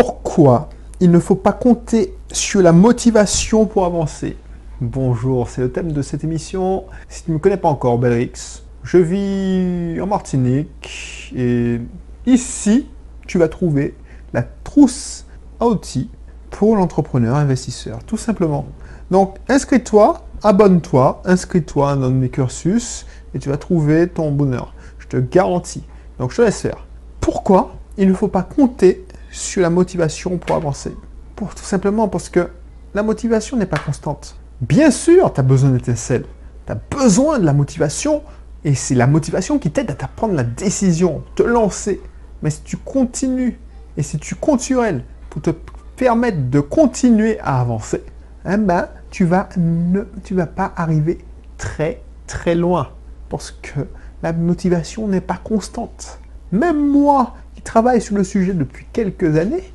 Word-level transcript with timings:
Pourquoi 0.00 0.68
il 1.00 1.10
ne 1.10 1.18
faut 1.18 1.34
pas 1.34 1.50
compter 1.50 2.14
sur 2.30 2.62
la 2.62 2.70
motivation 2.70 3.66
pour 3.66 3.84
avancer 3.84 4.36
Bonjour, 4.80 5.48
c'est 5.48 5.60
le 5.60 5.72
thème 5.72 5.90
de 5.90 6.02
cette 6.02 6.22
émission. 6.22 6.84
Si 7.08 7.24
tu 7.24 7.32
ne 7.32 7.34
me 7.34 7.40
connais 7.40 7.56
pas 7.56 7.68
encore, 7.68 7.98
Belrix, 7.98 8.62
je 8.84 8.98
vis 8.98 10.00
en 10.00 10.06
Martinique 10.06 11.32
et 11.36 11.80
ici, 12.26 12.86
tu 13.26 13.38
vas 13.38 13.48
trouver 13.48 13.96
la 14.32 14.44
trousse 14.44 15.26
à 15.58 15.66
outils 15.66 16.08
pour 16.50 16.76
l'entrepreneur 16.76 17.34
investisseur, 17.34 18.04
tout 18.04 18.16
simplement. 18.16 18.66
Donc, 19.10 19.34
inscris-toi, 19.48 20.24
abonne-toi, 20.44 21.22
inscris-toi 21.24 21.96
dans 21.96 22.10
mes 22.10 22.28
cursus 22.28 23.04
et 23.34 23.40
tu 23.40 23.48
vas 23.48 23.56
trouver 23.56 24.06
ton 24.06 24.30
bonheur. 24.30 24.74
Je 25.00 25.08
te 25.08 25.16
garantis. 25.16 25.82
Donc, 26.20 26.30
je 26.30 26.36
te 26.36 26.42
laisse 26.42 26.60
faire. 26.60 26.86
Pourquoi 27.20 27.74
il 27.96 28.06
ne 28.06 28.14
faut 28.14 28.28
pas 28.28 28.44
compter 28.44 29.04
sur 29.30 29.62
la 29.62 29.70
motivation 29.70 30.38
pour 30.38 30.56
avancer 30.56 30.94
Tout 31.36 31.48
simplement 31.56 32.08
parce 32.08 32.28
que 32.28 32.48
la 32.94 33.02
motivation 33.02 33.56
n'est 33.56 33.66
pas 33.66 33.78
constante. 33.78 34.36
Bien 34.60 34.90
sûr, 34.90 35.32
tu 35.32 35.40
as 35.40 35.42
besoin 35.42 35.70
d'étincelles. 35.70 36.24
Tu 36.66 36.72
as 36.72 36.78
besoin 36.90 37.38
de 37.38 37.44
la 37.44 37.52
motivation 37.52 38.22
et 38.64 38.74
c'est 38.74 38.94
la 38.94 39.06
motivation 39.06 39.58
qui 39.58 39.70
t'aide 39.70 39.90
à 39.90 40.08
prendre 40.08 40.34
la 40.34 40.42
décision, 40.42 41.22
te 41.36 41.42
lancer. 41.42 42.00
Mais 42.42 42.50
si 42.50 42.62
tu 42.62 42.76
continues 42.76 43.58
et 43.96 44.02
si 44.02 44.18
tu 44.18 44.34
comptes 44.34 44.60
sur 44.60 44.84
elle 44.84 45.04
pour 45.30 45.42
te 45.42 45.50
permettre 45.96 46.50
de 46.50 46.60
continuer 46.60 47.38
à 47.40 47.60
avancer, 47.60 48.02
eh 48.48 48.56
ben, 48.56 48.88
tu 49.10 49.24
vas 49.24 49.48
ne 49.56 50.02
tu 50.24 50.34
vas 50.34 50.46
pas 50.46 50.72
arriver 50.76 51.18
très 51.56 52.02
très 52.26 52.54
loin 52.54 52.90
parce 53.28 53.50
que 53.50 53.80
la 54.22 54.32
motivation 54.32 55.08
n'est 55.08 55.20
pas 55.20 55.40
constante. 55.42 56.20
Même 56.52 56.86
moi 56.86 57.36
qui 57.54 57.62
travaille 57.62 58.00
sur 58.00 58.16
le 58.16 58.24
sujet 58.24 58.52
depuis 58.52 58.86
quelques 58.92 59.36
années, 59.36 59.72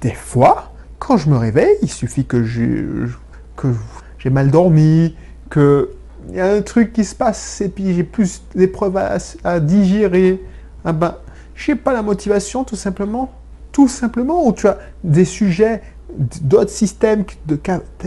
des 0.00 0.12
fois, 0.14 0.72
quand 0.98 1.16
je 1.16 1.28
me 1.30 1.36
réveille, 1.36 1.76
il 1.82 1.90
suffit 1.90 2.24
que 2.24 2.44
j'ai 2.44 4.30
mal 4.30 4.50
dormi, 4.50 5.16
que 5.50 5.90
il 6.28 6.34
y 6.34 6.40
a 6.40 6.52
un 6.52 6.62
truc 6.62 6.92
qui 6.92 7.04
se 7.04 7.14
passe 7.14 7.60
et 7.60 7.68
puis 7.68 7.94
j'ai 7.94 8.02
plus 8.02 8.42
d'épreuves 8.54 8.96
à, 9.44 9.60
digérer. 9.60 10.42
Ah 10.84 10.92
ben, 10.92 11.16
j'ai 11.54 11.76
pas 11.76 11.92
la 11.92 12.02
motivation 12.02 12.64
tout 12.64 12.74
simplement 12.74 13.32
tout 13.76 13.88
simplement, 13.88 14.48
où 14.48 14.54
tu 14.54 14.68
as 14.68 14.78
des 15.04 15.26
sujets 15.26 15.82
d'autres 16.40 16.70
systèmes 16.70 17.24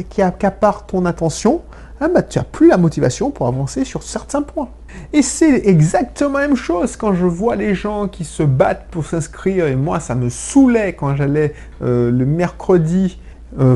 qui 0.10 0.22
accaparent 0.24 0.88
ton 0.88 1.06
attention, 1.06 1.62
ah 2.02 2.08
bah, 2.08 2.22
tu 2.24 2.38
n'as 2.38 2.46
plus 2.46 2.68
la 2.68 2.78
motivation 2.78 3.30
pour 3.32 3.48
avancer 3.48 3.84
sur 3.84 4.04
certains 4.04 4.42
points. 4.42 4.70
Et 5.14 5.22
c'est 5.22 5.68
exactement 5.68 6.40
la 6.40 6.48
même 6.48 6.56
chose 6.58 6.96
quand 6.96 7.14
je 7.14 7.26
vois 7.26 7.56
les 7.56 7.76
gens 7.76 8.08
qui 8.08 8.24
se 8.24 8.44
battent 8.44 8.88
pour 8.90 9.06
s'inscrire, 9.06 9.68
et 9.68 9.76
moi 9.76 10.00
ça 10.00 10.16
me 10.16 10.30
saoulait 10.30 10.94
quand 10.94 11.16
j'allais 11.16 11.54
euh, 11.82 12.10
le 12.12 12.26
mercredi, 12.26 13.20
euh, 13.60 13.76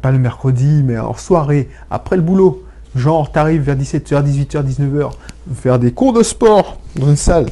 pas 0.00 0.10
le 0.10 0.18
mercredi, 0.18 0.82
mais 0.84 0.98
en 0.98 1.14
soirée, 1.14 1.68
après 1.90 2.16
le 2.16 2.22
boulot, 2.22 2.62
genre 2.94 3.32
tu 3.32 3.38
arrives 3.38 3.62
vers 3.62 3.76
17h, 3.76 4.22
18h, 4.22 4.64
19h, 4.64 5.10
faire 5.54 5.78
des 5.78 5.92
cours 5.92 6.12
de 6.12 6.22
sport 6.22 6.78
dans 6.96 7.08
une 7.08 7.16
salle. 7.16 7.46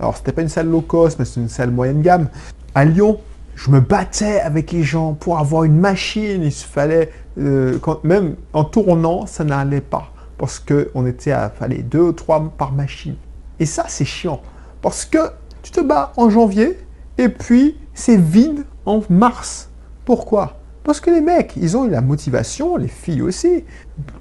Alors 0.00 0.16
c'était 0.16 0.32
pas 0.32 0.42
une 0.42 0.48
salle 0.48 0.68
low 0.68 0.80
cost, 0.80 1.18
mais 1.18 1.24
c'est 1.24 1.40
une 1.40 1.48
salle 1.48 1.70
moyenne 1.70 2.02
gamme. 2.02 2.28
À 2.74 2.84
Lyon, 2.84 3.18
je 3.56 3.70
me 3.70 3.80
battais 3.80 4.38
avec 4.40 4.70
les 4.70 4.84
gens 4.84 5.14
pour 5.14 5.38
avoir 5.38 5.64
une 5.64 5.78
machine. 5.78 6.42
Il 6.42 6.52
se 6.52 6.66
fallait, 6.66 7.10
euh, 7.38 7.78
même 8.04 8.36
en 8.52 8.64
tournant, 8.64 9.26
ça 9.26 9.42
n'allait 9.44 9.80
pas. 9.80 10.12
Parce 10.38 10.60
qu'on 10.60 11.06
était 11.06 11.32
à 11.32 11.48
fallait 11.48 11.82
deux 11.82 12.02
ou 12.02 12.12
trois 12.12 12.52
par 12.56 12.72
machine. 12.72 13.16
Et 13.58 13.66
ça, 13.66 13.86
c'est 13.88 14.04
chiant. 14.04 14.42
Parce 14.82 15.06
que 15.06 15.18
tu 15.62 15.72
te 15.72 15.80
bats 15.80 16.12
en 16.18 16.28
janvier 16.28 16.78
et 17.16 17.30
puis 17.30 17.78
c'est 17.94 18.18
vide 18.18 18.64
en 18.84 19.00
mars. 19.08 19.70
Pourquoi? 20.04 20.58
Parce 20.84 21.00
que 21.00 21.10
les 21.10 21.22
mecs, 21.22 21.54
ils 21.56 21.76
ont 21.76 21.86
eu 21.86 21.90
la 21.90 22.02
motivation, 22.02 22.76
les 22.76 22.86
filles 22.86 23.22
aussi. 23.22 23.64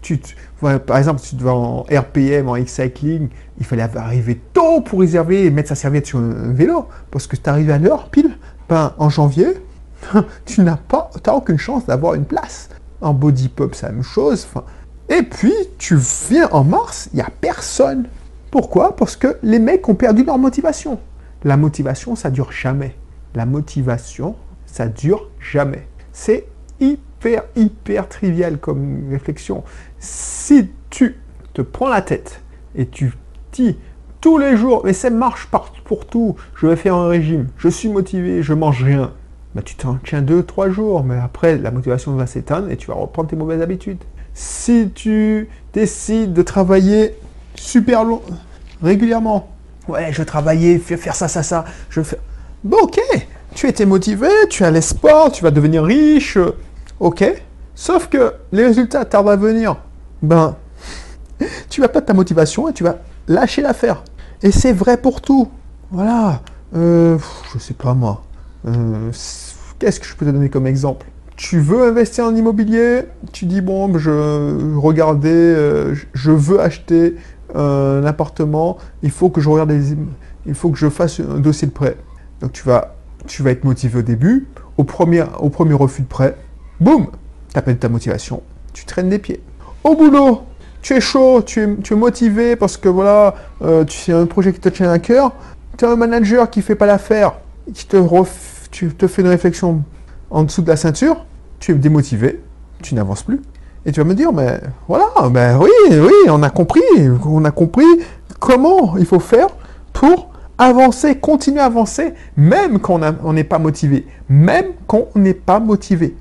Tu, 0.01 0.19
par 0.59 0.97
exemple, 0.97 1.21
tu 1.21 1.35
te 1.35 1.43
vas 1.43 1.53
en 1.53 1.81
RPM, 1.83 2.49
en 2.49 2.55
X-Cycling, 2.55 3.29
il 3.59 3.65
fallait 3.65 3.83
arriver 3.83 4.41
tôt 4.51 4.81
pour 4.81 5.01
réserver 5.01 5.45
et 5.45 5.51
mettre 5.51 5.69
sa 5.69 5.75
serviette 5.75 6.07
sur 6.07 6.17
un 6.17 6.53
vélo. 6.53 6.87
Parce 7.11 7.27
que 7.27 7.35
tu 7.35 7.47
arrives 7.47 7.69
à 7.69 7.77
l'heure, 7.77 8.09
pile, 8.09 8.35
en 8.69 9.09
janvier, 9.09 9.47
tu 10.45 10.61
n'as 10.61 10.77
pas, 10.77 11.09
aucune 11.33 11.57
chance 11.57 11.85
d'avoir 11.85 12.15
une 12.15 12.25
place. 12.25 12.69
En 13.01 13.13
body 13.13 13.49
pop, 13.49 13.75
c'est 13.75 13.85
la 13.85 13.91
même 13.91 14.03
chose. 14.03 14.47
et 15.09 15.23
puis, 15.23 15.53
tu 15.77 15.97
viens 16.29 16.49
en 16.51 16.63
mars, 16.63 17.09
il 17.13 17.17
n'y 17.17 17.21
a 17.21 17.29
personne. 17.41 18.07
Pourquoi? 18.51 18.95
Parce 18.95 19.15
que 19.15 19.37
les 19.43 19.59
mecs 19.59 19.87
ont 19.89 19.95
perdu 19.95 20.23
leur 20.23 20.37
motivation. 20.37 20.99
La 21.43 21.57
motivation, 21.57 22.15
ça 22.15 22.29
dure 22.29 22.51
jamais. 22.51 22.95
La 23.35 23.45
motivation, 23.45 24.35
ça 24.65 24.87
dure 24.87 25.29
jamais. 25.39 25.87
C'est 26.13 26.47
hyper, 26.79 27.43
hyper 27.55 28.07
trivial 28.07 28.57
comme 28.57 29.09
réflexion. 29.09 29.63
Si 29.99 30.71
tu 30.89 31.17
te 31.53 31.61
prends 31.61 31.89
la 31.89 32.01
tête 32.01 32.41
et 32.75 32.87
tu 32.87 33.13
dis 33.51 33.77
tous 34.25 34.39
les 34.39 34.57
jours, 34.57 34.81
mais 34.83 34.93
ça 34.93 35.11
marche 35.11 35.47
pour 35.83 36.07
tout, 36.07 36.35
je 36.55 36.65
vais 36.65 36.75
faire 36.75 36.95
un 36.95 37.07
régime, 37.07 37.45
je 37.59 37.69
suis 37.69 37.89
motivé, 37.89 38.41
je 38.41 38.55
mange 38.55 38.83
rien. 38.83 39.11
Bah, 39.53 39.61
tu 39.63 39.75
t'en 39.75 39.99
tiens 40.03 40.23
deux, 40.23 40.41
trois 40.41 40.71
jours, 40.71 41.03
mais 41.03 41.19
après 41.19 41.59
la 41.59 41.69
motivation 41.69 42.11
va 42.15 42.25
s'éteindre 42.25 42.71
et 42.71 42.75
tu 42.75 42.87
vas 42.87 42.95
reprendre 42.95 43.29
tes 43.29 43.35
mauvaises 43.35 43.61
habitudes. 43.61 44.03
Si 44.33 44.89
tu 44.95 45.47
décides 45.73 46.33
de 46.33 46.41
travailler 46.41 47.13
super 47.53 48.03
long, 48.03 48.23
régulièrement, 48.81 49.47
ouais, 49.87 50.11
je 50.11 50.17
vais 50.17 50.25
travailler, 50.25 50.79
faire 50.79 51.13
ça, 51.13 51.27
ça, 51.27 51.43
ça, 51.43 51.63
je 51.91 51.99
vais 51.99 52.05
faire. 52.07 52.19
Bon, 52.63 52.79
ok, 52.81 52.99
tu 53.53 53.67
étais 53.67 53.85
motivé, 53.85 54.29
tu 54.49 54.63
as 54.63 54.71
l'espoir, 54.71 55.31
tu 55.31 55.43
vas 55.43 55.51
devenir 55.51 55.83
riche, 55.83 56.39
ok. 56.99 57.25
Sauf 57.75 58.07
que 58.07 58.33
les 58.51 58.65
résultats 58.65 59.05
tardent 59.05 59.29
à 59.29 59.35
venir. 59.35 59.75
Ben, 60.23 60.55
tu 61.69 61.79
vas 61.79 61.89
pas 61.89 62.01
de 62.01 62.07
ta 62.07 62.13
motivation 62.15 62.67
et 62.69 62.73
tu 62.73 62.83
vas 62.83 62.97
lâcher 63.27 63.61
l'affaire. 63.61 64.01
Et 64.43 64.51
c'est 64.51 64.73
vrai 64.73 64.97
pour 64.97 65.21
tout. 65.21 65.49
Voilà. 65.91 66.41
Euh, 66.75 67.17
je 67.53 67.59
sais 67.59 67.73
pas 67.73 67.93
moi. 67.93 68.23
Euh, 68.67 69.11
qu'est-ce 69.79 69.99
que 69.99 70.05
je 70.05 70.15
peux 70.15 70.25
te 70.25 70.31
donner 70.31 70.49
comme 70.49 70.67
exemple? 70.67 71.07
Tu 71.35 71.59
veux 71.59 71.83
investir 71.83 72.25
en 72.25 72.35
immobilier, 72.35 73.03
tu 73.33 73.45
dis 73.45 73.61
bon, 73.61 73.97
je 73.97 74.77
regardais, 74.77 75.29
euh, 75.29 75.93
je 76.13 76.31
veux 76.31 76.61
acheter 76.61 77.15
un 77.53 78.03
appartement, 78.05 78.77
il 79.03 79.11
faut 79.11 79.29
que 79.29 79.41
je 79.41 79.49
regarde 79.49 79.69
les, 79.69 79.95
il 80.45 80.53
faut 80.53 80.69
que 80.69 80.77
je 80.77 80.89
fasse 80.89 81.19
un 81.19 81.39
dossier 81.39 81.67
de 81.67 81.73
prêt. 81.73 81.97
Donc 82.39 82.53
tu 82.53 82.63
vas, 82.63 82.95
tu 83.27 83.43
vas 83.43 83.51
être 83.51 83.65
motivé 83.65 83.99
au 83.99 84.01
début, 84.01 84.47
au 84.77 84.85
premier, 84.85 85.25
au 85.39 85.49
premier 85.49 85.73
refus 85.73 86.03
de 86.03 86.07
prêt, 86.07 86.37
boum, 86.79 87.07
tu 87.51 87.59
appelles 87.59 87.77
ta 87.77 87.89
motivation, 87.89 88.41
tu 88.73 88.85
traînes 88.85 89.09
des 89.09 89.19
pieds. 89.19 89.41
Au 89.83 89.95
boulot, 89.95 90.43
tu 90.85 90.93
es 90.93 91.01
chaud, 91.01 91.41
tu 91.41 91.63
es, 91.63 91.95
motivé 91.95 92.55
parce 92.55 92.77
que 92.77 92.87
voilà, 92.87 93.33
euh, 93.63 93.85
tu 93.85 94.13
un 94.13 94.27
projet 94.27 94.53
qui 94.53 94.59
te 94.59 94.69
tient 94.69 94.91
à 94.91 94.99
cœur. 94.99 95.31
Tu 95.79 95.83
as 95.83 95.89
un 95.89 95.95
manager 95.95 96.47
qui 96.47 96.61
fait 96.61 96.75
pas 96.75 96.85
l'affaire, 96.85 97.33
qui 97.73 97.87
te, 97.87 97.97
tu 98.69 98.89
te 98.89 99.07
fait 99.07 99.23
une 99.23 99.29
réflexion 99.29 99.81
en 100.29 100.43
dessous 100.43 100.61
de 100.61 100.67
la 100.67 100.75
ceinture, 100.75 101.25
tu 101.59 101.71
es 101.71 101.73
démotivé, 101.73 102.39
tu 102.83 102.93
n'avances 102.93 103.23
plus. 103.23 103.41
Et 103.87 103.91
tu 103.91 103.99
vas 103.99 104.05
me 104.05 104.13
dire, 104.13 104.31
mais 104.31 104.61
voilà, 104.87 105.07
ben 105.31 105.57
oui, 105.57 105.71
oui, 105.89 106.13
on 106.29 106.43
a 106.43 106.51
compris, 106.51 106.81
on 107.25 107.43
a 107.45 107.51
compris 107.51 107.85
comment 108.39 108.95
il 108.97 109.07
faut 109.07 109.19
faire 109.19 109.47
pour 109.91 110.29
avancer, 110.59 111.15
continuer 111.15 111.61
à 111.61 111.65
avancer, 111.65 112.13
même 112.37 112.77
quand 112.77 113.01
on 113.23 113.33
n'est 113.33 113.43
pas 113.43 113.57
motivé, 113.57 114.05
même 114.29 114.67
quand 114.85 115.07
on 115.15 115.19
n'est 115.19 115.33
pas 115.33 115.59
motivé. 115.59 116.15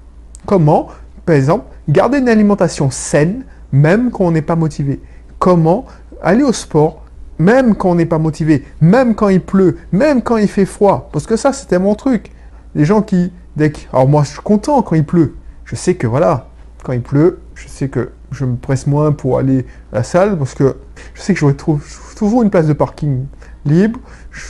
Comment, 0.46 0.88
par 1.26 1.36
exemple, 1.36 1.66
garder 1.86 2.16
une 2.16 2.30
alimentation 2.30 2.90
saine, 2.90 3.44
même 3.74 4.12
quand 4.12 4.24
on 4.24 4.30
n'est 4.30 4.42
pas 4.42 4.54
motivé. 4.54 5.00
Comment 5.40 5.84
aller 6.22 6.44
au 6.44 6.52
sport, 6.52 7.02
même 7.38 7.74
quand 7.74 7.90
on 7.90 7.94
n'est 7.96 8.06
pas 8.06 8.18
motivé, 8.18 8.64
même 8.80 9.16
quand 9.16 9.28
il 9.28 9.40
pleut, 9.40 9.78
même 9.90 10.22
quand 10.22 10.36
il 10.36 10.46
fait 10.46 10.64
froid. 10.64 11.10
Parce 11.12 11.26
que 11.26 11.36
ça, 11.36 11.52
c'était 11.52 11.80
mon 11.80 11.96
truc. 11.96 12.30
Les 12.76 12.84
gens 12.84 13.02
qui, 13.02 13.32
dès 13.56 13.72
alors 13.92 14.08
moi, 14.08 14.22
je 14.22 14.30
suis 14.30 14.40
content 14.40 14.80
quand 14.82 14.94
il 14.94 15.04
pleut. 15.04 15.34
Je 15.64 15.74
sais 15.74 15.96
que 15.96 16.06
voilà, 16.06 16.48
quand 16.84 16.92
il 16.92 17.02
pleut, 17.02 17.40
je 17.56 17.66
sais 17.66 17.88
que 17.88 18.12
je 18.30 18.44
me 18.44 18.56
presse 18.56 18.86
moins 18.86 19.10
pour 19.10 19.38
aller 19.38 19.66
à 19.92 19.96
la 19.96 20.02
salle 20.04 20.38
parce 20.38 20.54
que 20.54 20.76
je 21.14 21.20
sais 21.20 21.34
que 21.34 21.40
j'aurai 21.40 21.56
toujours 21.56 22.42
une 22.44 22.50
place 22.50 22.68
de 22.68 22.72
parking 22.74 23.26
libre. 23.64 23.98
Je, 24.30 24.42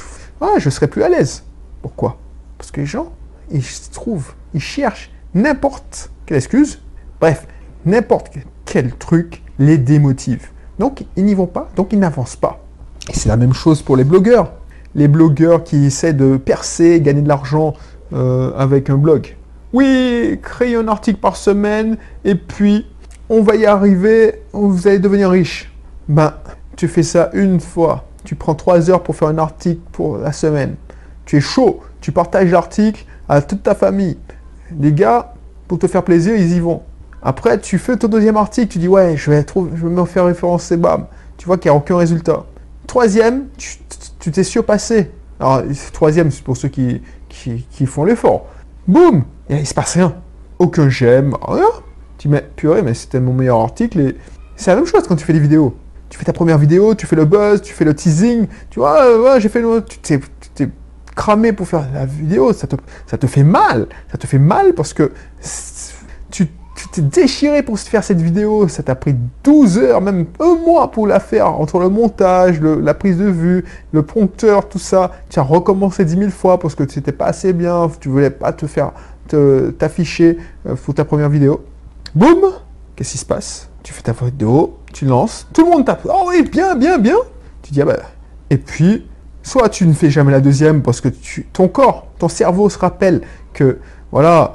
je 0.58 0.70
serai 0.70 0.86
plus 0.86 1.02
à 1.02 1.08
l'aise. 1.08 1.44
Pourquoi? 1.80 2.18
Parce 2.58 2.70
que 2.70 2.80
les 2.80 2.86
gens, 2.86 3.10
ils 3.50 3.64
trouvent, 3.90 4.34
ils 4.52 4.60
cherchent 4.60 5.10
n'importe 5.32 6.10
quelle 6.26 6.36
excuse. 6.36 6.82
Bref, 7.20 7.46
n'importe 7.86 8.28
quel 8.64 8.92
truc 8.94 9.42
les 9.58 9.78
démotive. 9.78 10.48
Donc, 10.78 11.04
ils 11.16 11.24
n'y 11.24 11.34
vont 11.34 11.46
pas, 11.46 11.68
donc 11.76 11.92
ils 11.92 11.98
n'avancent 11.98 12.36
pas. 12.36 12.64
Et 13.08 13.14
c'est 13.14 13.28
la 13.28 13.36
même 13.36 13.52
chose 13.52 13.82
pour 13.82 13.96
les 13.96 14.04
blogueurs. 14.04 14.52
Les 14.94 15.08
blogueurs 15.08 15.64
qui 15.64 15.86
essaient 15.86 16.12
de 16.12 16.36
percer, 16.36 17.00
gagner 17.00 17.22
de 17.22 17.28
l'argent 17.28 17.74
euh, 18.12 18.52
avec 18.56 18.90
un 18.90 18.96
blog. 18.96 19.36
Oui, 19.72 20.38
créez 20.42 20.76
un 20.76 20.88
article 20.88 21.18
par 21.18 21.36
semaine 21.36 21.96
et 22.24 22.34
puis 22.34 22.86
on 23.28 23.42
va 23.42 23.56
y 23.56 23.66
arriver, 23.66 24.42
vous 24.52 24.86
allez 24.86 24.98
devenir 24.98 25.30
riche. 25.30 25.72
Ben, 26.08 26.34
tu 26.76 26.88
fais 26.88 27.02
ça 27.02 27.30
une 27.32 27.60
fois. 27.60 28.04
Tu 28.24 28.34
prends 28.34 28.54
trois 28.54 28.90
heures 28.90 29.02
pour 29.02 29.16
faire 29.16 29.28
un 29.28 29.38
article 29.38 29.80
pour 29.92 30.18
la 30.18 30.32
semaine. 30.32 30.76
Tu 31.24 31.38
es 31.38 31.40
chaud, 31.40 31.80
tu 32.00 32.12
partages 32.12 32.50
l'article, 32.50 33.04
à 33.28 33.40
toute 33.42 33.62
ta 33.62 33.74
famille. 33.74 34.18
Les 34.78 34.92
gars, 34.92 35.34
pour 35.66 35.78
te 35.78 35.86
faire 35.86 36.04
plaisir, 36.04 36.36
ils 36.36 36.52
y 36.52 36.60
vont. 36.60 36.82
Après, 37.24 37.58
tu 37.58 37.78
fais 37.78 37.96
ton 37.96 38.08
deuxième 38.08 38.36
article, 38.36 38.68
tu 38.68 38.78
dis 38.78 38.88
ouais, 38.88 39.16
je 39.16 39.30
vais, 39.30 39.44
je 39.74 39.86
vais 39.86 39.90
me 39.90 40.04
faire 40.04 40.26
référencer, 40.26 40.76
bam. 40.76 41.06
Tu 41.38 41.46
vois 41.46 41.56
qu'il 41.56 41.70
n'y 41.70 41.74
a 41.74 41.78
aucun 41.78 41.96
résultat. 41.96 42.44
Troisième, 42.86 43.46
tu 43.56 44.30
t'es 44.30 44.44
surpassé. 44.44 45.10
Alors, 45.40 45.62
troisième, 45.92 46.30
c'est 46.30 46.44
pour 46.44 46.56
ceux 46.56 46.68
qui, 46.68 47.00
qui, 47.28 47.86
font 47.86 48.04
l'effort. 48.04 48.46
Boum 48.86 49.24
Et 49.48 49.56
il 49.56 49.66
se 49.66 49.74
passe 49.74 49.94
rien. 49.94 50.14
Aucun 50.58 50.88
j'aime, 50.88 51.36
rien. 51.46 51.66
Tu 52.18 52.28
mets, 52.28 52.46
purée, 52.56 52.82
mais 52.82 52.94
c'était 52.94 53.20
mon 53.20 53.32
meilleur 53.32 53.60
article. 53.60 54.00
Et 54.00 54.16
c'est 54.56 54.70
la 54.70 54.76
même 54.76 54.86
chose 54.86 55.06
quand 55.08 55.16
tu 55.16 55.24
fais 55.24 55.32
des 55.32 55.40
vidéos. 55.40 55.74
Tu 56.10 56.18
fais 56.18 56.24
ta 56.24 56.32
première 56.32 56.58
vidéo, 56.58 56.94
tu 56.94 57.06
fais 57.06 57.16
le 57.16 57.24
buzz, 57.24 57.60
tu 57.62 57.74
fais 57.74 57.84
le 57.84 57.94
teasing. 57.94 58.46
Tu 58.70 58.78
vois, 58.78 59.20
ouais, 59.20 59.40
j'ai 59.40 59.48
fait 59.48 59.60
le. 59.60 59.82
Tu 59.82 59.98
t'es 59.98 60.68
cramé 61.16 61.52
pour 61.52 61.66
faire 61.66 61.86
la 61.92 62.06
vidéo. 62.06 62.52
Ça 62.52 62.66
te, 62.66 62.76
ça 63.06 63.18
te 63.18 63.26
fait 63.26 63.42
mal. 63.42 63.88
Ça 64.12 64.18
te 64.18 64.26
fait 64.26 64.38
mal 64.38 64.74
parce 64.74 64.92
que 64.94 65.10
tu 66.30 66.48
tu 66.84 67.00
t'es 67.00 67.02
déchiré 67.02 67.62
pour 67.62 67.78
faire 67.78 68.04
cette 68.04 68.20
vidéo, 68.20 68.68
ça 68.68 68.82
t'a 68.82 68.94
pris 68.94 69.14
12 69.42 69.78
heures, 69.78 70.00
même 70.00 70.26
un 70.38 70.56
mois 70.56 70.90
pour 70.90 71.06
la 71.06 71.18
faire, 71.18 71.48
entre 71.48 71.78
le 71.78 71.88
montage, 71.88 72.60
la 72.60 72.94
prise 72.94 73.16
de 73.16 73.24
vue, 73.24 73.64
le 73.92 74.02
prompteur, 74.02 74.68
tout 74.68 74.78
ça. 74.78 75.12
Tu 75.30 75.38
as 75.38 75.42
recommencé 75.42 76.04
10 76.04 76.18
000 76.18 76.30
fois 76.30 76.58
parce 76.58 76.74
que 76.74 76.82
tu 76.82 76.98
n'étais 76.98 77.12
pas 77.12 77.26
assez 77.26 77.52
bien, 77.52 77.90
tu 78.00 78.08
voulais 78.08 78.30
pas 78.30 78.52
te 78.52 78.66
faire 78.66 78.92
t'afficher 79.78 80.38
euh, 80.66 80.74
pour 80.74 80.94
ta 80.94 81.04
première 81.04 81.30
vidéo. 81.30 81.64
Boum 82.14 82.52
Qu'est-ce 82.94 83.12
qui 83.12 83.18
se 83.18 83.24
passe? 83.24 83.70
Tu 83.82 83.92
fais 83.92 84.02
ta 84.02 84.12
vidéo, 84.12 84.78
tu 84.92 85.06
lances, 85.06 85.48
tout 85.52 85.64
le 85.64 85.70
monde 85.70 85.84
tape. 85.84 86.06
Oh 86.08 86.26
oui, 86.28 86.42
bien, 86.42 86.74
bien, 86.74 86.98
bien 86.98 87.16
Tu 87.62 87.72
dis, 87.72 87.82
ah 87.82 87.86
ben... 87.86 87.96
Et 88.50 88.58
puis, 88.58 89.08
soit 89.42 89.68
tu 89.68 89.86
ne 89.86 89.94
fais 89.94 90.10
jamais 90.10 90.32
la 90.32 90.40
deuxième 90.40 90.82
parce 90.82 91.00
que 91.00 91.08
tu, 91.08 91.46
ton 91.52 91.68
corps, 91.68 92.06
ton 92.18 92.28
cerveau 92.28 92.68
se 92.68 92.78
rappelle 92.78 93.22
que, 93.52 93.78
voilà, 94.12 94.52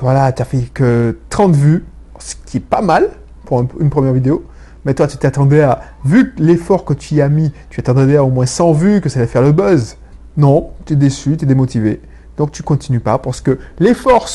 voilà, 0.00 0.32
tu 0.32 0.42
as 0.42 0.44
fait 0.44 0.62
que 0.72 1.18
30 1.30 1.54
vues, 1.54 1.84
ce 2.18 2.34
qui 2.46 2.58
est 2.58 2.60
pas 2.60 2.82
mal 2.82 3.10
pour 3.44 3.64
une 3.80 3.90
première 3.90 4.12
vidéo. 4.12 4.44
Mais 4.84 4.94
toi, 4.94 5.06
tu 5.06 5.16
t'attendais 5.16 5.62
à, 5.62 5.80
vu 6.04 6.34
l'effort 6.38 6.84
que 6.84 6.94
tu 6.94 7.16
y 7.16 7.20
as 7.20 7.28
mis, 7.28 7.52
tu 7.70 7.82
t'attendais 7.82 8.16
à 8.16 8.24
au 8.24 8.30
moins 8.30 8.46
100 8.46 8.72
vues, 8.72 9.00
que 9.00 9.08
ça 9.08 9.18
allait 9.18 9.28
faire 9.28 9.42
le 9.42 9.52
buzz. 9.52 9.96
Non, 10.36 10.70
tu 10.86 10.92
es 10.92 10.96
déçu, 10.96 11.36
tu 11.36 11.44
es 11.44 11.48
démotivé. 11.48 12.00
Donc 12.36 12.52
tu 12.52 12.62
continues 12.62 13.00
pas 13.00 13.18
parce 13.18 13.40
que 13.40 13.58
l'effort 13.80 14.28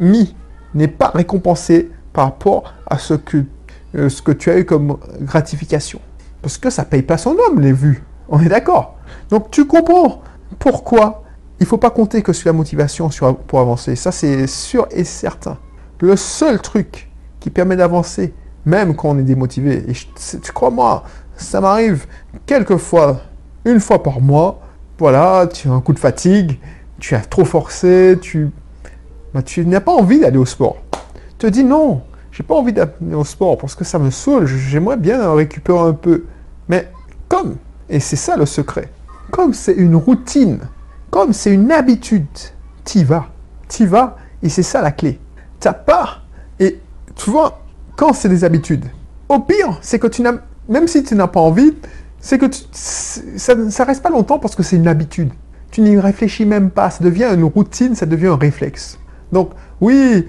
mis 0.00 0.34
n'est 0.74 0.88
pas 0.88 1.12
récompensé 1.14 1.90
par 2.12 2.24
rapport 2.24 2.74
à 2.86 2.98
ce 2.98 3.14
que, 3.14 3.44
euh, 3.94 4.08
ce 4.08 4.20
que 4.20 4.32
tu 4.32 4.50
as 4.50 4.58
eu 4.58 4.64
comme 4.64 4.98
gratification. 5.20 6.00
Parce 6.42 6.58
que 6.58 6.70
ça 6.70 6.84
paye 6.84 7.02
pas 7.02 7.16
son 7.16 7.36
homme, 7.38 7.60
les 7.60 7.72
vues. 7.72 8.02
On 8.28 8.40
est 8.40 8.48
d'accord. 8.48 8.96
Donc 9.30 9.50
tu 9.50 9.66
comprends 9.66 10.22
pourquoi 10.58 11.22
il 11.58 11.62
ne 11.62 11.66
faut 11.66 11.78
pas 11.78 11.90
compter 11.90 12.22
que 12.22 12.32
sur 12.32 12.48
la 12.48 12.52
motivation 12.52 13.08
pour 13.46 13.60
avancer. 13.60 13.96
Ça, 13.96 14.12
c'est 14.12 14.46
sûr 14.46 14.86
et 14.90 15.04
certain. 15.04 15.56
Le 16.00 16.16
seul 16.16 16.60
truc 16.60 17.10
qui 17.40 17.48
permet 17.48 17.76
d'avancer, 17.76 18.34
même 18.66 18.94
quand 18.94 19.10
on 19.10 19.18
est 19.18 19.22
démotivé, 19.22 19.84
et 19.88 19.92
tu 20.42 20.52
crois-moi, 20.52 21.04
ça 21.36 21.60
m'arrive 21.60 22.06
quelques 22.44 22.76
fois, 22.76 23.20
une 23.64 23.80
fois 23.80 24.02
par 24.02 24.20
mois, 24.20 24.60
voilà, 24.98 25.46
tu 25.46 25.68
as 25.68 25.72
un 25.72 25.80
coup 25.80 25.92
de 25.92 25.98
fatigue, 25.98 26.58
tu 26.98 27.14
as 27.14 27.20
trop 27.20 27.44
forcé, 27.44 28.18
tu, 28.20 28.50
bah, 29.32 29.42
tu 29.42 29.64
n'as 29.66 29.80
pas 29.80 29.92
envie 29.92 30.20
d'aller 30.20 30.38
au 30.38 30.46
sport. 30.46 30.76
Tu 31.38 31.46
te 31.46 31.46
dis 31.46 31.64
non, 31.64 32.02
j'ai 32.32 32.42
pas 32.42 32.54
envie 32.54 32.72
d'aller 32.72 33.14
au 33.14 33.24
sport 33.24 33.56
parce 33.56 33.74
que 33.74 33.84
ça 33.84 33.98
me 33.98 34.10
saoule, 34.10 34.46
j'aimerais 34.46 34.96
bien 34.96 35.32
récupérer 35.32 35.78
un 35.78 35.92
peu. 35.92 36.24
Mais 36.68 36.90
comme, 37.28 37.56
et 37.88 38.00
c'est 38.00 38.16
ça 38.16 38.36
le 38.36 38.46
secret, 38.46 38.90
comme 39.30 39.54
c'est 39.54 39.74
une 39.74 39.96
routine, 39.96 40.60
c'est 41.32 41.52
une 41.52 41.70
habitude, 41.72 42.26
tu 42.84 43.04
vas. 43.04 43.26
Tu 43.68 43.86
vas 43.86 44.16
et 44.42 44.48
c'est 44.48 44.62
ça 44.62 44.82
la 44.82 44.92
clé. 44.92 45.18
Tu 45.60 45.68
pas. 45.86 46.22
Et 46.60 46.80
tu 47.14 47.30
vois, 47.30 47.60
quand 47.96 48.12
c'est 48.12 48.28
des 48.28 48.44
habitudes, 48.44 48.84
au 49.28 49.40
pire, 49.40 49.78
c'est 49.80 49.98
que 49.98 50.06
tu 50.06 50.22
n'as. 50.22 50.34
Même 50.68 50.88
si 50.88 51.02
tu 51.02 51.14
n'as 51.14 51.26
pas 51.28 51.40
envie, 51.40 51.74
c'est 52.20 52.38
que 52.38 52.46
ça 52.72 53.54
ne 53.54 53.84
reste 53.84 54.02
pas 54.02 54.10
longtemps 54.10 54.38
parce 54.38 54.54
que 54.56 54.62
c'est 54.62 54.76
une 54.76 54.88
habitude. 54.88 55.30
Tu 55.70 55.80
n'y 55.80 55.98
réfléchis 55.98 56.44
même 56.44 56.70
pas. 56.70 56.90
Ça 56.90 57.04
devient 57.04 57.28
une 57.34 57.44
routine, 57.44 57.94
ça 57.94 58.06
devient 58.06 58.28
un 58.28 58.36
réflexe. 58.36 58.98
Donc, 59.32 59.50
oui, 59.80 60.26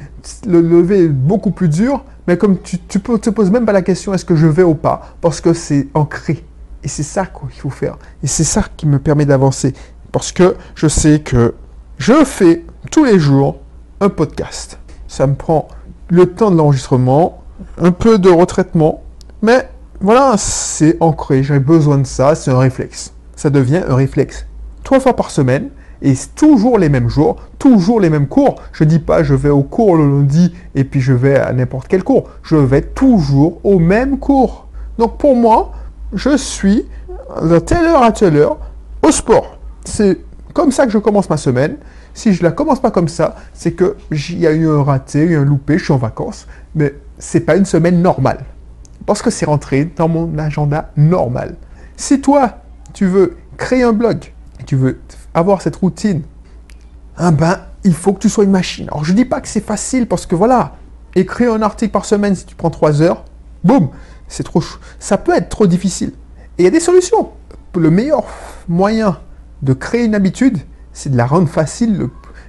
le 0.47 0.61
lever 0.61 1.05
est 1.05 1.09
beaucoup 1.09 1.51
plus 1.51 1.69
dur, 1.69 2.03
mais 2.27 2.37
comme 2.37 2.59
tu 2.61 2.79
te 2.79 3.29
poses 3.29 3.51
même 3.51 3.65
pas 3.65 3.71
la 3.71 3.81
question 3.81 4.13
est-ce 4.13 4.25
que 4.25 4.35
je 4.35 4.47
vais 4.47 4.63
ou 4.63 4.75
pas, 4.75 5.15
parce 5.21 5.39
que 5.41 5.53
c'est 5.53 5.87
ancré. 5.93 6.43
Et 6.83 6.87
c'est 6.87 7.03
ça 7.03 7.25
qu'il 7.25 7.59
faut 7.59 7.69
faire. 7.69 7.97
Et 8.23 8.27
c'est 8.27 8.43
ça 8.43 8.63
qui 8.75 8.87
me 8.87 8.99
permet 8.99 9.25
d'avancer. 9.25 9.73
Parce 10.11 10.31
que 10.31 10.55
je 10.75 10.87
sais 10.87 11.19
que 11.19 11.53
je 11.97 12.23
fais 12.25 12.63
tous 12.91 13.05
les 13.05 13.19
jours 13.19 13.57
un 13.99 14.09
podcast. 14.09 14.79
Ça 15.07 15.27
me 15.27 15.35
prend 15.35 15.67
le 16.09 16.25
temps 16.27 16.51
de 16.51 16.57
l'enregistrement, 16.57 17.43
un 17.77 17.91
peu 17.91 18.19
de 18.19 18.29
retraitement, 18.29 19.03
mais 19.41 19.69
voilà, 19.99 20.35
c'est 20.37 20.97
ancré, 20.99 21.43
j'ai 21.43 21.59
besoin 21.59 21.97
de 21.97 22.05
ça, 22.05 22.35
c'est 22.35 22.51
un 22.51 22.59
réflexe. 22.59 23.13
Ça 23.35 23.49
devient 23.49 23.83
un 23.87 23.95
réflexe. 23.95 24.45
Trois 24.83 24.99
fois 24.99 25.15
par 25.15 25.31
semaine, 25.31 25.69
et 26.01 26.13
toujours 26.35 26.77
les 26.77 26.89
mêmes 26.89 27.09
jours, 27.09 27.37
toujours 27.59 27.99
les 27.99 28.09
mêmes 28.09 28.27
cours. 28.27 28.55
Je 28.71 28.83
ne 28.83 28.89
dis 28.89 28.99
pas 28.99 29.23
je 29.23 29.33
vais 29.33 29.49
au 29.49 29.63
cours 29.63 29.97
le 29.97 30.05
lundi 30.05 30.53
et 30.75 30.83
puis 30.83 31.01
je 31.01 31.13
vais 31.13 31.37
à 31.37 31.51
n'importe 31.53 31.87
quel 31.87 32.03
cours. 32.03 32.29
Je 32.43 32.55
vais 32.55 32.81
toujours 32.81 33.59
au 33.63 33.79
même 33.79 34.19
cours. 34.19 34.67
Donc 34.97 35.17
pour 35.17 35.35
moi, 35.35 35.71
je 36.13 36.37
suis 36.37 36.85
de 37.41 37.59
telle 37.59 37.85
heure 37.85 38.03
à 38.03 38.11
telle 38.11 38.37
heure 38.37 38.57
au 39.01 39.11
sport 39.11 39.56
c'est 39.87 40.19
comme 40.53 40.71
ça 40.71 40.85
que 40.85 40.91
je 40.91 40.97
commence 40.97 41.29
ma 41.29 41.37
semaine. 41.37 41.77
Si 42.13 42.33
je 42.33 42.43
la 42.43 42.51
commence 42.51 42.79
pas 42.79 42.91
comme 42.91 43.07
ça, 43.07 43.35
c'est 43.53 43.73
que 43.73 43.95
il 44.11 44.39
y 44.39 44.47
a 44.47 44.51
eu 44.51 44.67
un 44.67 44.83
raté, 44.83 45.35
un 45.35 45.45
loupé, 45.45 45.77
je 45.77 45.85
suis 45.85 45.93
en 45.93 45.97
vacances, 45.97 46.47
mais 46.75 46.95
c'est 47.19 47.41
pas 47.41 47.55
une 47.55 47.65
semaine 47.65 48.01
normale. 48.01 48.43
Parce 49.05 49.21
que 49.21 49.29
c'est 49.29 49.45
rentré 49.45 49.85
dans 49.85 50.07
mon 50.07 50.37
agenda 50.37 50.91
normal. 50.97 51.55
Si 51.95 52.21
toi, 52.21 52.59
tu 52.93 53.05
veux 53.05 53.37
créer 53.57 53.83
un 53.83 53.93
blog, 53.93 54.33
tu 54.65 54.75
veux 54.75 54.99
avoir 55.33 55.61
cette 55.61 55.75
routine, 55.75 56.23
ah 57.17 57.31
ben, 57.31 57.59
il 57.83 57.93
faut 57.93 58.13
que 58.13 58.19
tu 58.19 58.29
sois 58.29 58.43
une 58.43 58.51
machine. 58.51 58.87
Alors, 58.89 59.05
je 59.05 59.13
dis 59.13 59.25
pas 59.25 59.41
que 59.41 59.47
c'est 59.47 59.63
facile 59.63 60.07
parce 60.07 60.25
que 60.25 60.35
voilà, 60.35 60.75
écrire 61.15 61.53
un 61.53 61.61
article 61.61 61.91
par 61.91 62.05
semaine, 62.05 62.35
si 62.35 62.45
tu 62.45 62.55
prends 62.55 62.69
trois 62.69 63.01
heures, 63.01 63.23
boum, 63.63 63.89
c'est 64.27 64.43
trop, 64.43 64.61
ça 64.99 65.17
peut 65.17 65.35
être 65.35 65.49
trop 65.49 65.67
difficile. 65.67 66.13
Et 66.57 66.63
il 66.63 66.65
y 66.65 66.67
a 66.67 66.71
des 66.71 66.79
solutions. 66.79 67.29
Le 67.75 67.91
meilleur 67.91 68.23
moyen 68.67 69.19
de 69.61 69.73
créer 69.73 70.05
une 70.05 70.15
habitude, 70.15 70.57
c'est 70.93 71.11
de 71.11 71.17
la 71.17 71.25
rendre 71.25 71.47
facile, 71.47 72.07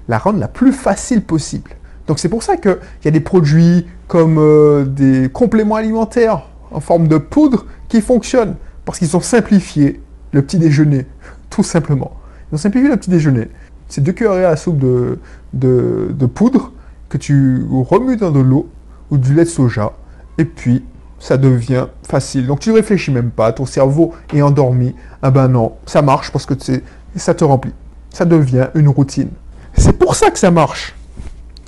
la 0.09 0.19
rendre 0.19 0.39
la 0.39 0.49
plus 0.49 0.73
facile 0.73 1.23
possible. 1.23 1.71
Donc 2.07 2.19
c'est 2.19 2.29
pour 2.29 2.43
ça 2.43 2.57
qu'il 2.57 2.79
y 3.05 3.09
a 3.09 3.11
des 3.11 3.21
produits 3.21 3.87
comme 4.07 4.39
euh, 4.39 4.85
des 4.85 5.29
compléments 5.29 5.77
alimentaires 5.77 6.49
en 6.71 6.81
forme 6.81 7.09
de 7.09 7.19
poudre 7.19 7.67
qui 7.89 8.01
fonctionnent 8.01 8.57
parce 8.85 8.99
qu'ils 8.99 9.17
ont 9.17 9.21
simplifié 9.21 10.01
le 10.33 10.43
petit 10.43 10.59
déjeuner, 10.59 11.07
tout 11.51 11.63
simplement. 11.63 12.13
Ils 12.51 12.55
ont 12.55 12.59
simplifié 12.59 12.89
le 12.89 12.97
petit 12.97 13.11
déjeuner. 13.11 13.49
C'est 13.89 14.03
deux 14.03 14.13
cuillerées 14.13 14.45
à 14.45 14.57
soupe 14.57 14.79
de, 14.79 15.19
de, 15.53 16.09
de 16.11 16.27
poudre 16.27 16.73
que 17.09 17.19
tu 17.19 17.63
remues 17.71 18.17
dans 18.17 18.31
de 18.31 18.41
l'eau 18.41 18.69
ou 19.11 19.19
du 19.19 19.35
lait 19.35 19.45
de 19.45 19.49
soja 19.49 19.93
et 20.39 20.45
puis 20.45 20.85
ça 21.19 21.37
devient 21.37 21.87
facile. 22.09 22.47
Donc 22.47 22.61
tu 22.61 22.71
ne 22.71 22.75
réfléchis 22.75 23.11
même 23.11 23.31
pas, 23.31 23.53
ton 23.53 23.67
cerveau 23.67 24.15
est 24.33 24.43
endormi. 24.43 24.95
Ah 25.23 25.31
ben 25.31 25.49
non, 25.49 25.73
ça 25.85 26.03
marche 26.03 26.31
parce 26.31 26.47
que 26.47 26.55
c'est 26.59 26.83
ça 27.17 27.35
te 27.35 27.45
remplit. 27.45 27.73
Ça 28.11 28.25
devient 28.25 28.69
une 28.75 28.89
routine. 28.89 29.31
C'est 29.77 29.93
pour 29.93 30.15
ça 30.15 30.31
que 30.31 30.39
ça 30.39 30.51
marche. 30.51 30.95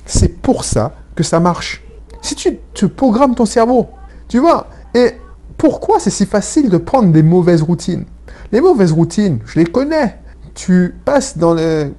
C'est 0.05 0.41
pour 0.41 0.63
ça 0.63 0.93
que 1.15 1.23
ça 1.23 1.39
marche. 1.39 1.83
Si 2.21 2.35
tu, 2.35 2.57
te 2.73 2.85
programmes 2.85 3.35
ton 3.35 3.45
cerveau, 3.45 3.89
tu 4.27 4.39
vois, 4.39 4.67
et 4.93 5.13
pourquoi 5.57 5.99
c'est 5.99 6.09
si 6.09 6.25
facile 6.25 6.69
de 6.69 6.77
prendre 6.77 7.11
des 7.11 7.23
mauvaises 7.23 7.61
routines? 7.61 8.05
Les 8.51 8.61
mauvaises 8.61 8.91
routines, 8.91 9.39
je 9.45 9.59
les 9.59 9.65
connais. 9.65 10.19
Tu 10.53 10.95
passes 11.05 11.37
dans 11.37 11.53
les... 11.53 11.91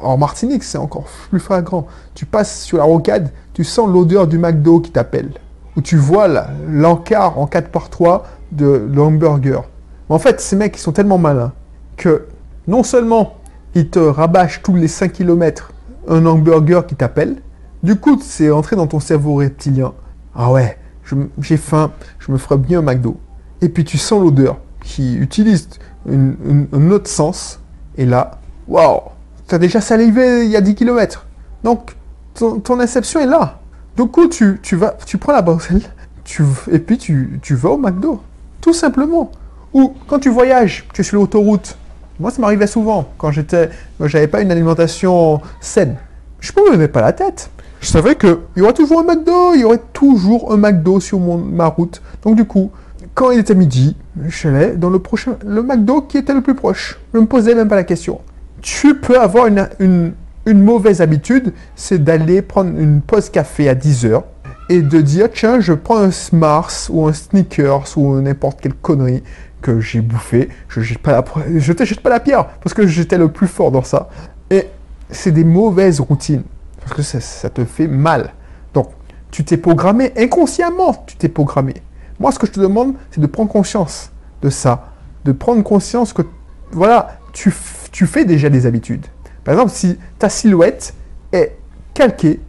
En 0.00 0.18
Martinique, 0.18 0.62
c'est 0.62 0.78
encore 0.78 1.04
plus 1.30 1.40
flagrant. 1.40 1.86
Tu 2.14 2.26
passes 2.26 2.62
sur 2.62 2.78
la 2.78 2.84
rocade, 2.84 3.30
tu 3.54 3.64
sens 3.64 3.88
l'odeur 3.88 4.26
du 4.26 4.38
McDo 4.38 4.80
qui 4.80 4.90
t'appelle. 4.90 5.30
Ou 5.76 5.80
tu 5.80 5.96
vois 5.96 6.28
l'encart 6.68 7.38
en 7.38 7.46
4 7.46 7.70
par 7.70 7.90
3 7.90 8.26
de 8.52 8.88
l'hamburger. 8.92 9.64
En 10.08 10.18
fait, 10.18 10.40
ces 10.40 10.56
mecs, 10.56 10.76
ils 10.76 10.80
sont 10.80 10.92
tellement 10.92 11.18
malins 11.18 11.52
que 11.96 12.26
non 12.68 12.82
seulement 12.82 13.36
il 13.74 13.88
te 13.88 13.98
rabâche 13.98 14.62
tous 14.62 14.74
les 14.74 14.88
5 14.88 15.12
km 15.12 15.72
un 16.08 16.24
hamburger 16.26 16.86
qui 16.86 16.94
t'appelle, 16.94 17.36
du 17.82 17.96
coup, 17.96 18.18
c'est 18.20 18.50
entré 18.50 18.74
dans 18.76 18.86
ton 18.86 19.00
cerveau 19.00 19.34
reptilien. 19.34 19.92
Ah 20.34 20.50
ouais, 20.50 20.78
j'ai 21.40 21.56
faim, 21.56 21.92
je 22.18 22.32
me 22.32 22.38
ferai 22.38 22.58
bien 22.58 22.80
un 22.80 22.82
McDo. 22.82 23.16
Et 23.60 23.68
puis 23.68 23.84
tu 23.84 23.98
sens 23.98 24.20
l'odeur 24.20 24.58
qui 24.82 25.16
utilise 25.16 25.68
un 26.08 26.90
autre 26.90 27.08
sens. 27.08 27.60
Et 27.96 28.06
là, 28.06 28.40
waouh, 28.68 29.00
tu 29.48 29.54
as 29.54 29.58
déjà 29.58 29.80
salivé 29.80 30.44
il 30.44 30.50
y 30.50 30.56
a 30.56 30.60
10 30.60 30.74
km. 30.74 31.26
Donc, 31.64 31.94
ton, 32.34 32.80
inception 32.80 33.20
est 33.20 33.26
là. 33.26 33.60
Du 33.96 34.04
coup, 34.06 34.28
tu, 34.28 34.60
prends 35.18 35.32
la 35.32 35.42
bretelle 35.42 35.82
tu, 36.24 36.42
et 36.70 36.78
puis 36.78 36.98
tu, 36.98 37.38
tu 37.42 37.54
vas 37.54 37.70
au 37.70 37.78
McDo. 37.78 38.20
Tout 38.60 38.74
simplement. 38.74 39.30
Ou 39.72 39.94
quand 40.08 40.18
tu 40.18 40.28
voyages, 40.28 40.86
tu 40.92 41.00
es 41.00 41.04
sur 41.04 41.18
l'autoroute, 41.18 41.76
moi, 42.18 42.30
ça 42.30 42.40
m'arrivait 42.40 42.66
souvent 42.66 43.08
quand 43.18 43.30
j'étais, 43.30 43.70
j'avais 44.00 44.28
pas 44.28 44.40
une 44.40 44.50
alimentation 44.50 45.40
saine. 45.60 45.96
je 46.40 46.52
me 46.52 46.72
donnais 46.72 46.88
pas 46.88 47.00
la 47.02 47.12
tête. 47.12 47.50
Je 47.80 47.88
savais 47.88 48.16
qu'il 48.16 48.36
y 48.56 48.62
aurait 48.62 48.72
toujours 48.72 49.00
un 49.00 49.04
McDo, 49.04 49.54
il 49.54 49.60
y 49.60 49.64
aurait 49.64 49.82
toujours 49.92 50.52
un 50.52 50.56
McDo 50.56 50.98
sur 50.98 51.20
mon, 51.20 51.36
ma 51.36 51.66
route. 51.66 52.00
Donc 52.22 52.36
du 52.36 52.44
coup, 52.44 52.70
quand 53.14 53.30
il 53.30 53.38
était 53.38 53.54
midi, 53.54 53.96
je 54.26 54.48
allais 54.48 54.76
dans 54.76 54.90
le 54.90 54.98
prochain, 54.98 55.36
le 55.46 55.62
McDo 55.62 56.02
qui 56.02 56.18
était 56.18 56.34
le 56.34 56.40
plus 56.40 56.54
proche. 56.54 56.98
Je 57.12 57.18
me 57.18 57.26
posais 57.26 57.54
même 57.54 57.68
pas 57.68 57.76
la 57.76 57.84
question. 57.84 58.20
Tu 58.62 58.94
peux 58.94 59.20
avoir 59.20 59.46
une, 59.46 59.68
une, 59.78 60.62
mauvaise 60.62 61.00
habitude, 61.00 61.52
c'est 61.76 62.02
d'aller 62.02 62.42
prendre 62.42 62.78
une 62.78 63.02
pause 63.02 63.28
café 63.30 63.68
à 63.68 63.74
10 63.74 64.06
heures 64.06 64.24
et 64.68 64.80
de 64.80 65.00
dire 65.00 65.28
tiens, 65.32 65.60
je 65.60 65.72
prends 65.72 65.98
un 65.98 66.10
Mars 66.32 66.90
ou 66.92 67.06
un 67.06 67.12
Sneakers 67.12 67.96
ou 67.96 68.20
n'importe 68.20 68.60
quelle 68.60 68.74
connerie 68.74 69.22
que 69.66 69.80
j'ai 69.80 70.00
bouffé, 70.00 70.48
je 70.68 70.80
jette 70.80 70.98
pas 70.98 71.10
la, 71.10 71.24
je 71.56 71.72
te 71.72 71.84
jette 71.84 72.00
pas 72.00 72.10
la 72.10 72.20
pierre 72.20 72.46
parce 72.60 72.72
que 72.72 72.86
j'étais 72.86 73.18
le 73.18 73.28
plus 73.28 73.48
fort 73.48 73.72
dans 73.72 73.82
ça. 73.82 74.08
Et 74.48 74.68
c'est 75.10 75.32
des 75.32 75.42
mauvaises 75.42 75.98
routines 75.98 76.44
parce 76.80 76.94
que 76.94 77.02
ça, 77.02 77.20
ça 77.20 77.50
te 77.50 77.64
fait 77.64 77.88
mal. 77.88 78.32
Donc, 78.74 78.90
tu 79.32 79.44
t'es 79.44 79.56
programmé 79.56 80.12
inconsciemment, 80.16 81.02
tu 81.06 81.16
t'es 81.16 81.28
programmé. 81.28 81.74
Moi, 82.20 82.30
ce 82.30 82.38
que 82.38 82.46
je 82.46 82.52
te 82.52 82.60
demande, 82.60 82.94
c'est 83.10 83.20
de 83.20 83.26
prendre 83.26 83.50
conscience 83.50 84.12
de 84.40 84.50
ça, 84.50 84.92
de 85.24 85.32
prendre 85.32 85.64
conscience 85.64 86.12
que 86.12 86.22
voilà, 86.70 87.18
tu, 87.32 87.52
tu 87.90 88.06
fais 88.06 88.24
déjà 88.24 88.48
des 88.48 88.66
habitudes. 88.66 89.06
Par 89.42 89.54
exemple, 89.54 89.72
si 89.72 89.98
ta 90.20 90.28
silhouette 90.28 90.94
est 91.32 91.56
calquée 91.92 92.40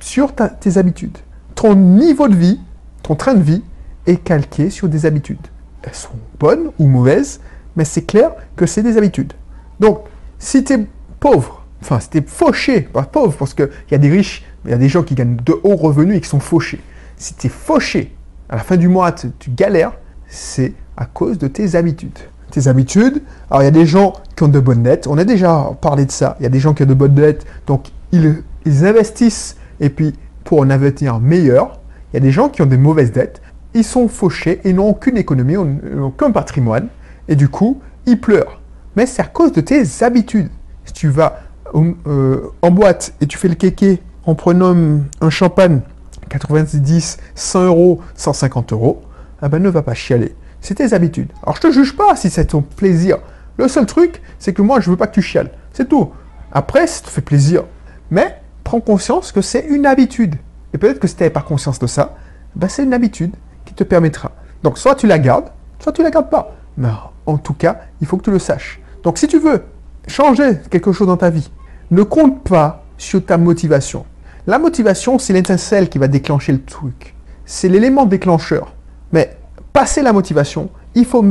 sur 0.00 0.34
ta, 0.34 0.48
tes 0.48 0.76
habitudes, 0.76 1.18
ton 1.54 1.76
niveau 1.76 2.26
de 2.26 2.34
vie, 2.34 2.60
ton 3.04 3.14
train 3.14 3.34
de 3.34 3.42
vie 3.42 3.62
est 4.06 4.16
calqué 4.16 4.70
sur 4.70 4.88
des 4.88 5.06
habitudes. 5.06 5.46
Elles 5.82 5.94
sont 5.94 6.18
bonnes 6.38 6.70
ou 6.78 6.86
mauvaises, 6.86 7.40
mais 7.76 7.84
c'est 7.84 8.02
clair 8.02 8.32
que 8.56 8.66
c'est 8.66 8.82
des 8.82 8.96
habitudes. 8.96 9.32
Donc, 9.80 10.00
si 10.38 10.64
tu 10.64 10.74
es 10.74 10.86
pauvre, 11.20 11.64
enfin, 11.80 12.00
si 12.00 12.10
tu 12.10 12.18
es 12.18 12.24
fauché, 12.26 12.82
pas 12.82 13.02
pauvre, 13.02 13.36
parce 13.36 13.54
qu'il 13.54 13.70
y 13.90 13.94
a 13.94 13.98
des 13.98 14.10
riches, 14.10 14.44
il 14.64 14.70
y 14.70 14.74
a 14.74 14.78
des 14.78 14.88
gens 14.88 15.02
qui 15.02 15.14
gagnent 15.14 15.36
de 15.36 15.58
hauts 15.62 15.76
revenus 15.76 16.16
et 16.16 16.20
qui 16.20 16.28
sont 16.28 16.40
fauchés. 16.40 16.80
Si 17.16 17.34
tu 17.34 17.46
es 17.46 17.50
fauché, 17.50 18.14
à 18.48 18.56
la 18.56 18.62
fin 18.62 18.76
du 18.76 18.88
mois, 18.88 19.12
tu, 19.12 19.30
galères, 19.48 19.92
c'est 20.28 20.74
à 20.96 21.06
cause 21.06 21.38
de 21.38 21.48
tes 21.48 21.74
habitudes. 21.74 22.18
Tes 22.50 22.68
habitudes, 22.68 23.22
alors 23.50 23.62
il 23.62 23.64
y 23.64 23.68
a 23.68 23.72
des 23.72 23.86
gens 23.86 24.12
qui 24.36 24.42
ont 24.42 24.48
de 24.48 24.60
bonnes 24.60 24.82
dettes, 24.82 25.06
on 25.06 25.16
a 25.16 25.24
déjà 25.24 25.70
parlé 25.80 26.04
de 26.04 26.10
ça, 26.10 26.36
il 26.38 26.42
y 26.42 26.46
a 26.46 26.50
des 26.50 26.60
gens 26.60 26.74
qui 26.74 26.82
ont 26.82 26.86
de 26.86 26.94
bonnes 26.94 27.14
dettes, 27.14 27.46
donc 27.66 27.86
ils, 28.12 28.42
investissent 28.84 29.56
et 29.80 29.88
puis 29.88 30.12
pour 30.44 30.62
un 30.62 30.68
avenir 30.68 31.18
meilleur, 31.18 31.80
il 32.12 32.16
y 32.16 32.18
a 32.18 32.20
des 32.20 32.30
gens 32.30 32.50
qui 32.50 32.60
ont 32.60 32.66
des 32.66 32.76
mauvaises 32.76 33.10
dettes, 33.10 33.40
ils 33.74 33.84
sont 33.84 34.08
fauchés 34.08 34.60
et 34.64 34.72
n'ont 34.72 34.88
aucune 34.88 35.16
économie, 35.16 35.54
n'ont 35.54 36.06
aucun 36.06 36.30
patrimoine, 36.30 36.88
et 37.28 37.36
du 37.36 37.48
coup, 37.48 37.80
ils 38.06 38.20
pleurent. 38.20 38.60
Mais 38.96 39.06
c'est 39.06 39.22
à 39.22 39.26
cause 39.26 39.52
de 39.52 39.60
tes 39.60 39.84
habitudes. 40.02 40.50
Si 40.84 40.92
tu 40.92 41.08
vas 41.08 41.40
euh, 41.74 42.48
en 42.60 42.70
boîte 42.70 43.14
et 43.20 43.26
tu 43.26 43.38
fais 43.38 43.48
le 43.48 43.54
kéké 43.54 44.02
en 44.26 44.34
prenant 44.34 44.76
un 45.20 45.30
champagne 45.30 45.80
90, 46.28 47.18
100 47.34 47.64
euros, 47.66 48.00
150 48.14 48.72
euros, 48.72 49.02
ah 49.40 49.48
ben 49.48 49.62
ne 49.62 49.68
va 49.68 49.82
pas 49.82 49.94
chialer. 49.94 50.34
C'est 50.60 50.74
tes 50.74 50.92
habitudes. 50.92 51.32
Alors 51.42 51.56
je 51.56 51.62
te 51.62 51.72
juge 51.72 51.96
pas 51.96 52.14
si 52.16 52.30
c'est 52.30 52.46
ton 52.46 52.62
plaisir. 52.62 53.18
Le 53.56 53.68
seul 53.68 53.86
truc, 53.86 54.22
c'est 54.38 54.52
que 54.52 54.62
moi 54.62 54.80
je 54.80 54.90
veux 54.90 54.96
pas 54.96 55.06
que 55.06 55.14
tu 55.14 55.22
chiales. 55.22 55.50
C'est 55.72 55.88
tout. 55.88 56.12
Après, 56.52 56.86
ça 56.86 57.04
te 57.04 57.10
fait 57.10 57.22
plaisir. 57.22 57.64
Mais 58.10 58.40
prends 58.62 58.80
conscience 58.80 59.32
que 59.32 59.40
c'est 59.40 59.66
une 59.66 59.86
habitude. 59.86 60.36
Et 60.74 60.78
peut-être 60.78 61.00
que 61.00 61.08
si 61.08 61.16
tu 61.16 61.22
n'avais 61.22 61.32
pas 61.32 61.42
conscience 61.42 61.78
de 61.78 61.86
ça, 61.86 62.16
ben 62.54 62.68
c'est 62.68 62.84
une 62.84 62.94
habitude 62.94 63.32
te 63.74 63.84
permettra. 63.84 64.32
Donc 64.62 64.78
soit 64.78 64.94
tu 64.94 65.06
la 65.06 65.18
gardes, 65.18 65.50
soit 65.78 65.92
tu 65.92 66.02
la 66.02 66.10
gardes 66.10 66.30
pas. 66.30 66.54
Mais 66.76 66.88
en 67.26 67.38
tout 67.38 67.54
cas, 67.54 67.80
il 68.00 68.06
faut 68.06 68.16
que 68.16 68.24
tu 68.24 68.30
le 68.30 68.38
saches. 68.38 68.80
Donc 69.02 69.18
si 69.18 69.26
tu 69.26 69.38
veux 69.38 69.64
changer 70.06 70.58
quelque 70.70 70.92
chose 70.92 71.06
dans 71.06 71.16
ta 71.16 71.30
vie, 71.30 71.50
ne 71.90 72.02
compte 72.02 72.42
pas 72.42 72.84
sur 72.96 73.24
ta 73.24 73.36
motivation. 73.38 74.06
La 74.46 74.58
motivation, 74.58 75.18
c'est 75.18 75.32
l'étincelle 75.32 75.88
qui 75.88 75.98
va 75.98 76.08
déclencher 76.08 76.52
le 76.52 76.62
truc. 76.62 77.14
C'est 77.44 77.68
l'élément 77.68 78.06
déclencheur. 78.06 78.74
Mais 79.12 79.36
passer 79.72 80.02
la 80.02 80.12
motivation, 80.12 80.70
il 80.94 81.04
faut 81.04 81.24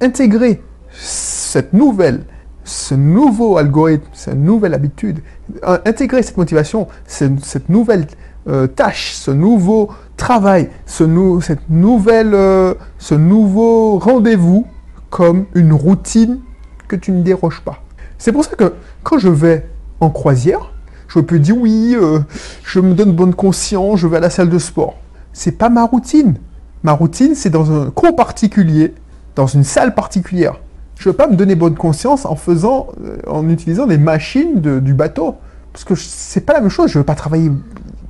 intégrer 0.00 0.62
cette 0.90 1.72
nouvelle, 1.72 2.24
ce 2.64 2.94
nouveau 2.94 3.58
algorithme, 3.58 4.08
cette 4.12 4.36
nouvelle 4.36 4.74
habitude, 4.74 5.20
intégrer 5.62 6.22
cette 6.22 6.36
motivation, 6.36 6.88
cette, 7.06 7.68
nouvelle 7.68 8.06
euh, 8.48 8.66
tâche, 8.66 9.12
ce 9.12 9.30
nouveau 9.30 9.90
travail, 10.16 10.70
ce 10.86 11.04
cette 11.40 11.68
nouvelle, 11.68 12.34
euh, 12.34 12.74
ce 12.98 13.14
nouveau 13.14 13.98
rendez-vous 13.98 14.66
comme 15.10 15.46
une 15.54 15.72
routine 15.72 16.40
que 16.88 16.96
tu 16.96 17.12
ne 17.12 17.22
déroges 17.22 17.60
pas. 17.60 17.82
C'est 18.18 18.32
pour 18.32 18.44
ça 18.44 18.54
que 18.54 18.74
quand 19.02 19.18
je 19.18 19.28
vais 19.28 19.66
en 20.00 20.10
croisière, 20.10 20.72
je 21.08 21.20
peux 21.20 21.38
dire 21.38 21.56
oui, 21.58 21.94
euh, 21.94 22.20
je 22.64 22.80
me 22.80 22.94
donne 22.94 23.12
bonne 23.12 23.34
conscience, 23.34 23.98
je 23.98 24.06
vais 24.06 24.18
à 24.18 24.20
la 24.20 24.30
salle 24.30 24.48
de 24.48 24.58
sport. 24.58 24.94
C'est 25.32 25.58
pas 25.58 25.68
ma 25.68 25.84
routine. 25.84 26.36
Ma 26.82 26.92
routine, 26.92 27.34
c'est 27.34 27.50
dans 27.50 27.70
un 27.72 27.90
cours 27.90 28.16
particulier, 28.16 28.94
dans 29.36 29.46
une 29.46 29.64
salle 29.64 29.94
particulière. 29.94 30.60
Je 30.98 31.08
ne 31.08 31.12
veux 31.12 31.16
pas 31.16 31.26
me 31.26 31.36
donner 31.36 31.54
bonne 31.54 31.74
conscience 31.74 32.26
en 32.26 32.36
faisant, 32.36 32.88
euh, 33.04 33.16
en 33.26 33.48
utilisant 33.48 33.86
des 33.86 33.98
machines 33.98 34.60
du 34.60 34.94
bateau. 34.94 35.36
Parce 35.72 35.84
que 35.84 35.94
c'est 35.94 36.42
pas 36.42 36.52
la 36.52 36.60
même 36.60 36.70
chose, 36.70 36.90
je 36.90 36.98
ne 36.98 37.02
veux 37.02 37.06
pas 37.06 37.14
travailler 37.14 37.50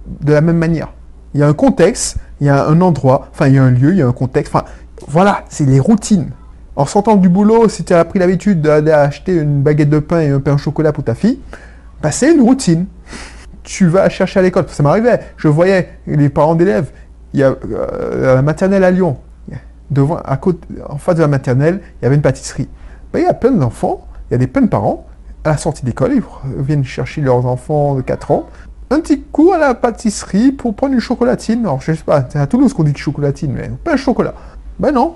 de 0.07 0.33
la 0.33 0.41
même 0.41 0.59
manière. 0.59 0.93
Il 1.35 1.41
y 1.41 1.43
a 1.43 1.49
un 1.49 1.55
contexte, 1.55 2.17
il 2.41 2.47
y 2.47 2.51
a 2.51 2.67
un 2.67 2.81
endroit, 2.81 3.29
enfin 3.33 3.49
il 3.49 3.55
y 3.55 3.59
a 3.59 3.63
un 3.63 3.71
lieu, 3.71 3.93
il 3.93 3.99
y 3.99 4.03
a 4.03 4.07
un 4.07 4.13
contexte. 4.13 4.53
Voilà, 5.09 5.45
c'est 5.49 5.65
les 5.65 5.81
routines. 5.81 6.31
En 6.75 6.87
sortant 6.87 7.17
du 7.17 7.29
boulot, 7.29 7.69
si 7.69 7.85
tu 7.85 7.93
as 7.93 8.05
pris 8.05 8.19
l'habitude 8.19 8.63
d'aller 8.63 8.93
acheter 8.93 9.35
une 9.35 9.63
baguette 9.63 9.91
de 9.91 9.99
pain 9.99 10.21
et 10.21 10.29
un 10.29 10.41
pain 10.41 10.55
au 10.55 10.59
chocolat 10.59 10.93
pour 10.93 11.05
ta 11.05 11.15
fille, 11.15 11.39
bah, 12.03 12.11
c'est 12.11 12.33
une 12.33 12.41
routine. 12.41 12.87
Tu 13.63 13.87
vas 13.87 14.09
chercher 14.09 14.41
à 14.41 14.43
l'école. 14.43 14.65
Ça 14.69 14.83
m'arrivait. 14.83 15.21
Je 15.37 15.49
voyais 15.49 15.91
les 16.07 16.29
parents 16.29 16.55
d'élèves. 16.55 16.91
Il 17.35 17.41
y 17.41 17.43
a 17.43 17.49
euh, 17.51 18.35
la 18.35 18.43
maternelle 18.43 18.85
à 18.85 18.91
Lyon. 18.91 19.19
Devant, 19.91 20.17
à 20.17 20.37
côté, 20.39 20.67
en 20.89 20.97
face 20.97 21.17
de 21.17 21.21
la 21.21 21.29
maternelle, 21.29 21.81
il 22.01 22.05
y 22.05 22.07
avait 22.07 22.17
une 22.17 22.23
pâtisserie. 22.23 22.69
Bah, 23.13 23.19
il 23.21 23.25
y 23.25 23.29
a 23.29 23.35
plein 23.35 23.51
d'enfants, 23.51 24.07
il 24.31 24.33
y 24.33 24.37
a 24.37 24.39
des 24.39 24.47
plein 24.47 24.63
de 24.63 24.69
parents. 24.69 25.07
À 25.45 25.51
la 25.51 25.57
sortie 25.59 25.85
d'école, 25.85 26.13
ils 26.15 26.63
viennent 26.63 26.85
chercher 26.85 27.21
leurs 27.21 27.45
enfants 27.45 27.95
de 27.95 28.01
4 28.01 28.31
ans. 28.31 28.49
Un 28.93 29.01
petit 29.01 29.23
coup 29.23 29.53
à 29.53 29.59
la 29.59 29.73
pâtisserie 29.73 30.53
pour 30.53 30.75
prendre 30.75 30.93
une 30.93 31.01
chocolatine. 31.01 31.61
Alors, 31.61 31.81
je 31.81 31.95
sais 31.95 32.05
pas, 32.05 32.29
c'est 32.29 32.39
à 32.39 32.47
Toulouse 32.47 32.75
qu'on 32.75 32.85
dit 32.85 32.93
chocolatine, 32.95 33.51
mais 33.51 33.71
pas 33.83 33.95
un 33.95 33.97
chocolat. 33.97 34.35
Ben 34.79 34.93
non. 34.93 35.15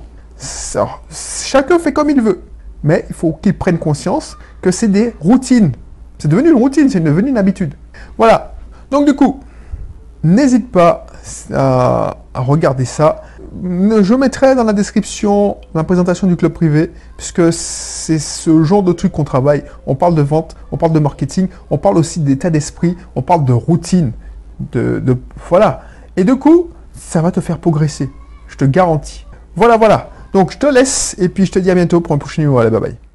chacun 1.10 1.78
fait 1.78 1.92
comme 1.92 2.08
il 2.08 2.22
veut. 2.22 2.40
Mais 2.82 3.04
il 3.10 3.14
faut 3.14 3.34
qu'ils 3.34 3.52
prennent 3.52 3.78
conscience 3.78 4.38
que 4.62 4.70
c'est 4.70 4.88
des 4.88 5.14
routines. 5.20 5.72
C'est 6.16 6.28
devenu 6.28 6.52
une 6.52 6.56
routine, 6.56 6.88
c'est 6.88 7.00
devenu 7.00 7.28
une 7.28 7.36
habitude. 7.36 7.74
Voilà. 8.16 8.54
Donc 8.90 9.04
du 9.04 9.14
coup, 9.14 9.40
n'hésite 10.24 10.72
pas 10.72 11.04
à, 11.52 12.16
regarder 12.34 12.84
ça. 12.84 13.22
Je 13.62 14.14
mettrai 14.14 14.54
dans 14.54 14.64
la 14.64 14.72
description 14.72 15.56
la 15.74 15.84
présentation 15.84 16.26
du 16.26 16.36
club 16.36 16.52
privé, 16.52 16.92
puisque 17.16 17.52
c'est 17.52 18.18
ce 18.18 18.62
genre 18.64 18.82
de 18.82 18.92
truc 18.92 19.12
qu'on 19.12 19.24
travaille. 19.24 19.64
On 19.86 19.94
parle 19.94 20.14
de 20.14 20.22
vente, 20.22 20.56
on 20.72 20.76
parle 20.76 20.92
de 20.92 20.98
marketing, 20.98 21.48
on 21.70 21.78
parle 21.78 21.96
aussi 21.96 22.20
d'état 22.20 22.50
d'esprit, 22.50 22.96
on 23.14 23.22
parle 23.22 23.44
de 23.44 23.52
routine. 23.52 24.12
De, 24.72 25.00
de, 25.00 25.16
voilà. 25.48 25.82
Et 26.16 26.24
du 26.24 26.36
coup, 26.36 26.70
ça 26.92 27.22
va 27.22 27.30
te 27.30 27.40
faire 27.40 27.58
progresser. 27.58 28.10
Je 28.48 28.56
te 28.56 28.64
garantis. 28.64 29.26
Voilà, 29.54 29.76
voilà. 29.76 30.10
Donc 30.32 30.52
je 30.52 30.58
te 30.58 30.66
laisse 30.66 31.14
et 31.18 31.28
puis 31.28 31.46
je 31.46 31.52
te 31.52 31.58
dis 31.58 31.70
à 31.70 31.74
bientôt 31.74 32.00
pour 32.00 32.14
un 32.14 32.18
prochain 32.18 32.42
numéro. 32.42 32.58
Allez, 32.58 32.70
bye 32.70 32.80
bye. 32.80 33.05